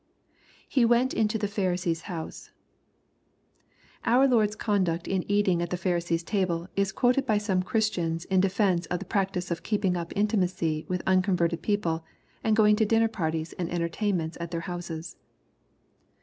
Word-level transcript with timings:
[He 0.67 0.83
went 0.83 1.13
into 1.13 1.37
the 1.37 1.47
Pharisees 1.47 2.09
house.] 2.09 2.49
Our 4.03 4.27
Lord's 4.27 4.55
conduct 4.55 5.07
in 5.07 5.23
eating 5.31 5.61
at 5.61 5.69
the 5.69 5.77
Pharisee's 5.77 6.23
table, 6.23 6.67
is 6.75 6.91
quoted 6.91 7.27
by 7.27 7.37
some 7.37 7.61
Christians 7.61 8.25
in 8.25 8.41
defence 8.41 8.87
of 8.87 8.97
the 8.97 9.05
practice 9.05 9.51
of 9.51 9.61
keeping 9.61 9.95
up 9.95 10.11
intimacy 10.15 10.87
with 10.89 11.03
unconverted 11.05 11.61
people, 11.61 12.03
and 12.43 12.55
going 12.55 12.75
to 12.77 12.83
dinner 12.85 13.07
parties 13.09 13.53
and 13.59 13.69
entertainments 13.71 14.39
at 14.41 14.49
their 14.49 14.61
houses. 14.61 15.17